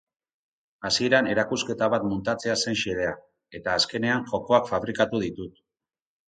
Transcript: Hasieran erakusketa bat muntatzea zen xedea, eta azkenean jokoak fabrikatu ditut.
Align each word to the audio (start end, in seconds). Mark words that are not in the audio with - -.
Hasieran 0.87 1.27
erakusketa 1.33 1.89
bat 1.95 2.07
muntatzea 2.13 2.55
zen 2.63 2.79
xedea, 2.85 3.11
eta 3.61 3.77
azkenean 3.81 4.27
jokoak 4.33 4.73
fabrikatu 4.73 5.23
ditut. 5.27 5.63